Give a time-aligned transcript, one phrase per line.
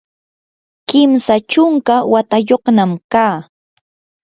[0.89, 3.35] kimsa chunka watayuqnami kaa.